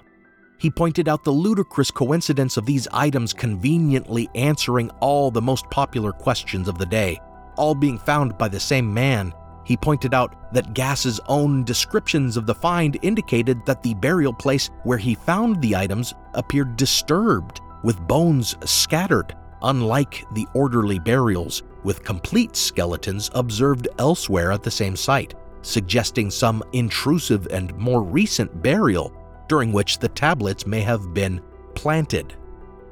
[0.58, 6.12] He pointed out the ludicrous coincidence of these items conveniently answering all the most popular
[6.12, 7.20] questions of the day,
[7.56, 9.34] all being found by the same man.
[9.64, 14.70] He pointed out that Gass's own descriptions of the find indicated that the burial place
[14.84, 22.04] where he found the items appeared disturbed, with bones scattered, unlike the orderly burials with
[22.04, 29.14] complete skeletons observed elsewhere at the same site, suggesting some intrusive and more recent burial
[29.48, 31.42] during which the tablets may have been
[31.76, 32.36] planted.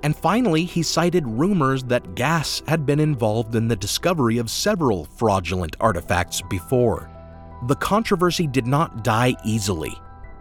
[0.03, 5.05] And finally, he cited rumors that Gass had been involved in the discovery of several
[5.05, 7.09] fraudulent artifacts before.
[7.67, 9.93] The controversy did not die easily,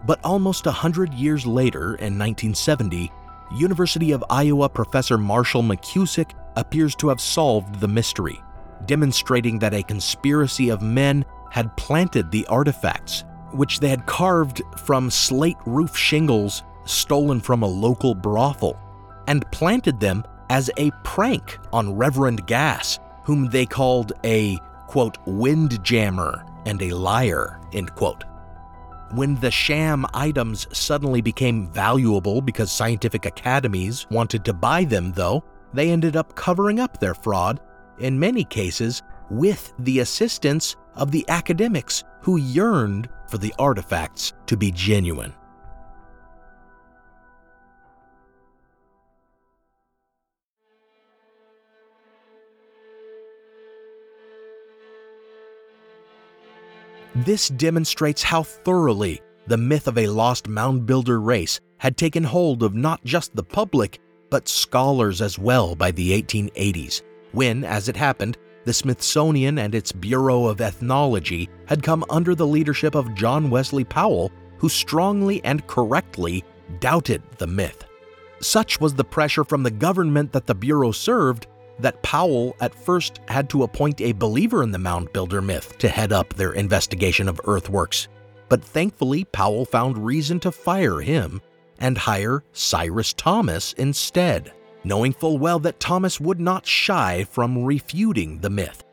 [0.06, 3.10] but almost a hundred years later, in 1970,
[3.56, 8.40] University of Iowa professor Marshall McKusick appears to have solved the mystery,
[8.86, 15.10] demonstrating that a conspiracy of men had planted the artifacts, which they had carved from
[15.10, 18.78] slate roof shingles stolen from a local brothel,
[19.26, 24.56] and planted them as a prank on Reverend Gass, whom they called a,
[24.86, 28.24] quote, windjammer and a liar, end quote.
[29.12, 35.44] When the sham items suddenly became valuable because scientific academies wanted to buy them, though,
[35.72, 37.60] they ended up covering up their fraud,
[37.98, 44.56] in many cases, with the assistance of the academics who yearned for the artifacts to
[44.56, 45.34] be genuine.
[57.14, 62.62] This demonstrates how thoroughly the myth of a lost mound builder race had taken hold
[62.62, 63.98] of not just the public,
[64.30, 67.02] but scholars as well by the 1880s,
[67.32, 72.46] when, as it happened, the Smithsonian and its Bureau of Ethnology had come under the
[72.46, 76.44] leadership of John Wesley Powell, who strongly and correctly
[76.80, 77.84] doubted the myth.
[78.40, 81.46] Such was the pressure from the government that the Bureau served
[81.78, 85.88] that Powell at first had to appoint a believer in the mound builder myth to
[85.88, 88.08] head up their investigation of earthworks.
[88.48, 91.40] But thankfully, Powell found reason to fire him
[91.78, 94.52] and hire Cyrus Thomas instead,
[94.84, 98.84] knowing full well that Thomas would not shy from refuting the myth.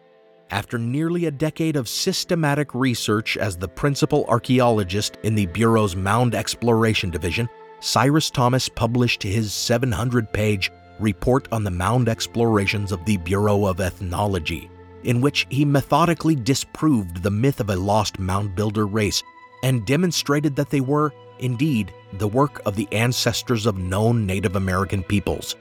[0.51, 6.35] After nearly a decade of systematic research as the principal archaeologist in the Bureau's Mound
[6.35, 13.17] Exploration Division, Cyrus Thomas published his 700 page report on the mound explorations of the
[13.17, 14.69] Bureau of Ethnology,
[15.03, 19.21] in which he methodically disproved the myth of a lost mound builder race
[19.63, 25.03] and demonstrated that they were, indeed, the work of the ancestors of known Native American
[25.03, 25.55] peoples.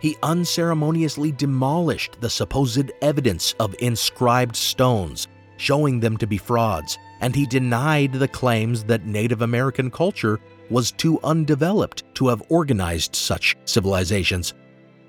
[0.00, 5.26] He unceremoniously demolished the supposed evidence of inscribed stones,
[5.56, 10.38] showing them to be frauds, and he denied the claims that Native American culture
[10.70, 14.54] was too undeveloped to have organized such civilizations.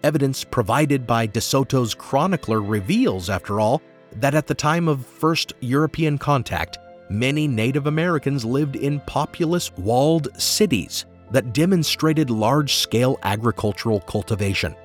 [0.04, 3.82] Evidence provided by De Soto's chronicler reveals, after all,
[4.16, 6.78] that at the time of first European contact,
[7.10, 14.76] many Native Americans lived in populous walled cities that demonstrated large scale agricultural cultivation.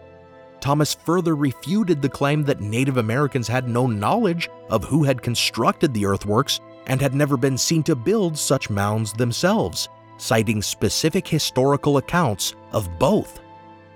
[0.60, 5.92] Thomas further refuted the claim that Native Americans had no knowledge of who had constructed
[5.92, 11.98] the earthworks and had never been seen to build such mounds themselves, citing specific historical
[11.98, 13.40] accounts of both.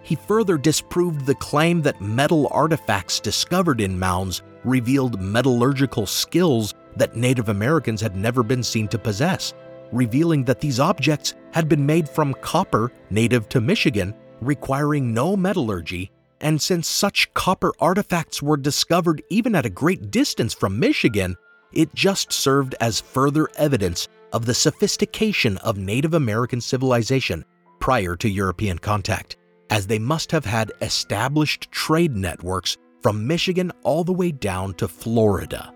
[0.03, 7.17] He further disproved the claim that metal artifacts discovered in mounds revealed metallurgical skills that
[7.17, 9.55] Native Americans had never been seen to possess,
[9.93, 16.11] revealing that these objects had been made from copper native to Michigan, requiring no metallurgy.
[16.41, 21.37] And since such copper artifacts were discovered even at a great distance from Michigan,
[21.73, 27.45] it just served as further evidence of the sophistication of Native American civilization
[27.81, 29.37] prior to European contact
[29.71, 34.89] as they must have had established trade networks from Michigan all the way down to
[34.89, 35.73] Florida.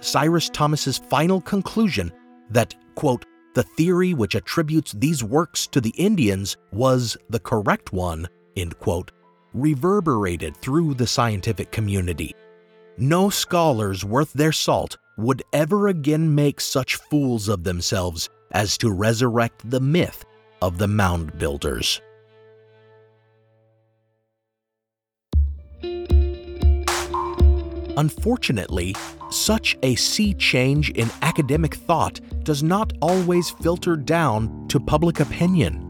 [0.00, 2.12] Cyrus Thomas's final conclusion
[2.50, 3.24] that, quote,
[3.54, 9.10] the theory which attributes these works to the Indians was the correct one, end quote,
[9.52, 12.34] reverberated through the scientific community.
[12.98, 18.92] No scholars worth their salt would ever again make such fools of themselves as to
[18.92, 20.24] resurrect the myth
[20.62, 22.00] of the mound builders.
[27.96, 28.94] Unfortunately,
[29.30, 35.84] such a sea change in academic thought does not always filter down to public opinion.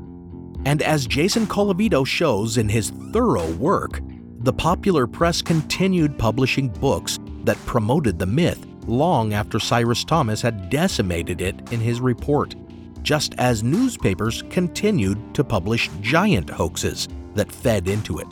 [0.66, 4.00] And as Jason Colavito shows in his thorough work,
[4.40, 10.70] the popular press continued publishing books that promoted the myth long after Cyrus Thomas had
[10.70, 12.54] decimated it in his report,
[13.02, 18.28] just as newspapers continued to publish giant hoaxes that fed into it.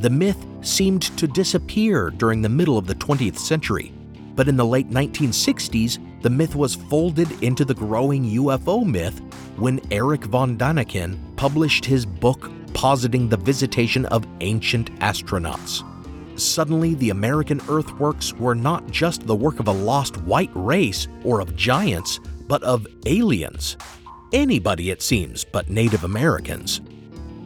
[0.00, 3.92] The myth seemed to disappear during the middle of the 20th century,
[4.38, 9.20] but in the late 1960s, the myth was folded into the growing UFO myth
[9.56, 15.82] when Erich von Däniken published his book positing the visitation of ancient astronauts.
[16.38, 21.40] Suddenly, the American earthworks were not just the work of a lost white race or
[21.40, 23.76] of giants, but of aliens.
[24.32, 26.80] Anybody, it seems, but Native Americans.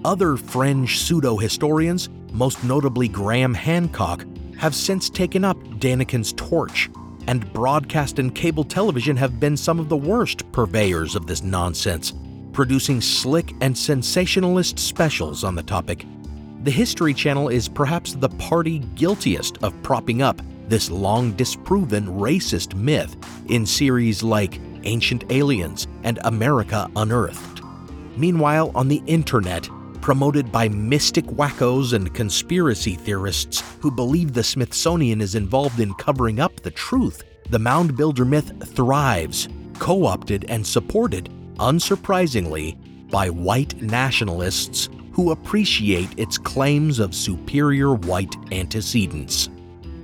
[0.04, 4.26] Other fringe pseudo historians most notably Graham Hancock,
[4.62, 6.88] have since taken up Däniken's torch,
[7.26, 12.14] and broadcast and cable television have been some of the worst purveyors of this nonsense,
[12.52, 16.06] producing slick and sensationalist specials on the topic.
[16.62, 22.76] The History Channel is perhaps the party guiltiest of propping up this long disproven racist
[22.76, 23.16] myth
[23.48, 27.62] in series like Ancient Aliens and America Unearthed.
[28.16, 29.68] Meanwhile, on the internet,
[30.02, 36.40] promoted by mystic wackos and conspiracy theorists who believe the Smithsonian is involved in covering
[36.40, 39.48] up the truth, the mound builder myth thrives,
[39.78, 42.76] co opted and supported, unsurprisingly,
[43.10, 49.48] by white nationalists who appreciate its claims of superior white antecedents.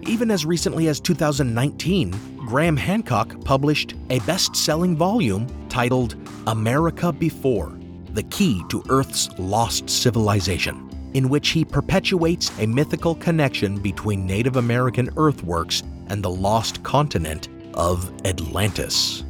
[0.03, 2.15] Even as recently as 2019,
[2.47, 6.15] Graham Hancock published a best selling volume titled
[6.47, 7.78] America Before
[8.19, 14.57] The Key to Earth's Lost Civilization, in which he perpetuates a mythical connection between Native
[14.57, 19.23] American earthworks and the lost continent of Atlantis.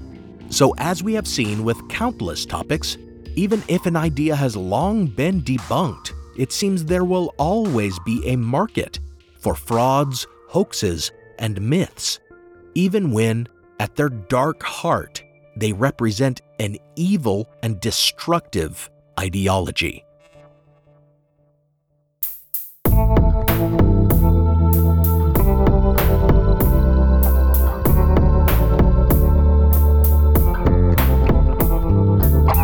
[0.49, 2.97] So, as we have seen with countless topics,
[3.37, 8.37] even if an idea has long been debunked, it seems there will always be a
[8.37, 9.01] market
[9.39, 12.21] for frauds, hoaxes, and myths,
[12.75, 13.49] even when,
[13.81, 15.23] at their dark heart,
[15.57, 20.05] they represent an evil and destructive ideology.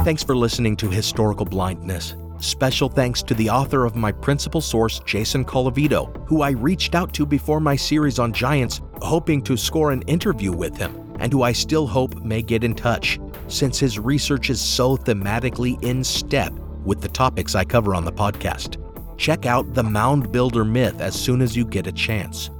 [0.05, 2.14] Thanks for listening to Historical Blindness.
[2.38, 7.14] Special thanks to the author of my principal source, Jason Colavito, who I reached out
[7.14, 11.42] to before my series on giants, hoping to score an interview with him, and who
[11.42, 16.52] I still hope may get in touch, since his research is so thematically in step
[16.84, 18.78] with the topics I cover on the podcast.
[19.16, 22.50] Check out the Mound Builder myth as soon as you get a chance.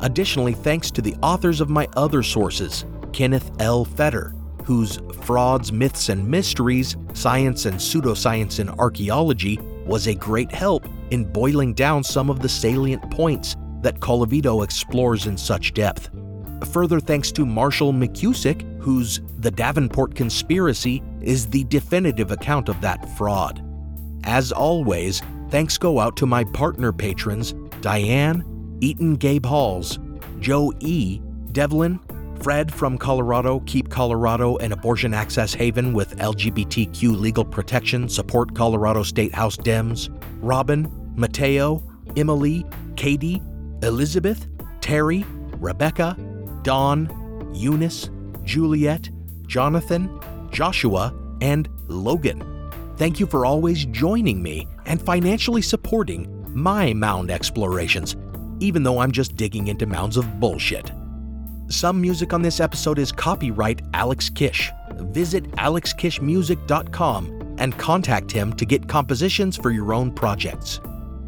[0.00, 3.84] Additionally, thanks to the authors of my other sources, Kenneth L.
[3.84, 4.34] Feder,
[4.64, 11.24] whose Frauds, Myths, and Mysteries Science and Pseudoscience in Archaeology was a great help in
[11.24, 16.10] boiling down some of the salient points that Colavito explores in such depth.
[16.70, 23.08] Further thanks to Marshall McKusick, whose The Davenport Conspiracy is the definitive account of that
[23.16, 23.64] fraud.
[24.24, 28.44] As always, thanks go out to my partner patrons Diane,
[28.80, 29.98] Eaton Gabe Halls,
[30.38, 31.98] Joe E., Devlin,
[32.42, 39.02] Fred from Colorado, Keep Colorado, an abortion access haven with LGBTQ legal protection, support Colorado
[39.02, 40.08] State House Dems,
[40.40, 41.82] Robin, Mateo,
[42.16, 42.64] Emily,
[42.96, 43.42] Katie,
[43.82, 44.46] Elizabeth,
[44.80, 45.24] Terry,
[45.58, 46.16] Rebecca,
[46.62, 48.10] Dawn, Eunice,
[48.44, 49.10] Juliet,
[49.46, 52.44] Jonathan, Joshua, and Logan.
[52.96, 58.16] Thank you for always joining me and financially supporting my mound explorations,
[58.60, 60.92] even though I'm just digging into mounds of bullshit.
[61.68, 64.70] Some music on this episode is copyright Alex Kish.
[64.96, 70.80] Visit alexkishmusic.com and contact him to get compositions for your own projects.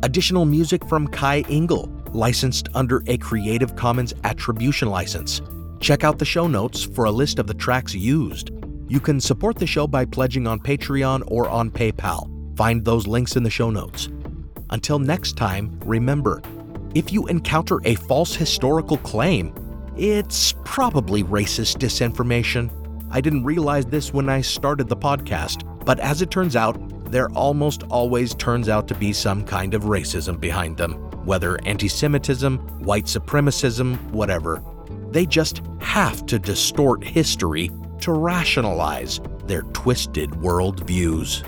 [0.02, 5.42] Additional music from Kai Engel, licensed under a Creative Commons Attribution license.
[5.80, 8.50] Check out the show notes for a list of the tracks used.
[8.88, 12.30] You can support the show by pledging on Patreon or on PayPal.
[12.56, 14.08] Find those links in the show notes.
[14.70, 16.42] Until next time, remember
[16.94, 19.52] if you encounter a false historical claim,
[19.96, 22.70] it's probably racist disinformation.
[23.10, 26.76] I didn't realize this when I started the podcast, but as it turns out,
[27.10, 30.92] there almost always turns out to be some kind of racism behind them,
[31.24, 34.62] whether anti Semitism, white supremacism, whatever.
[35.10, 41.44] They just have to distort history to rationalize their twisted worldviews.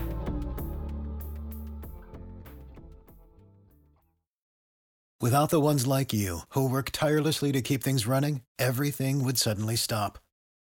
[5.21, 9.75] Without the ones like you, who work tirelessly to keep things running, everything would suddenly
[9.75, 10.19] stop.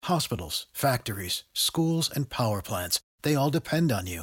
[0.04, 4.22] Hospitals, factories, schools, and power plants, they all depend on you.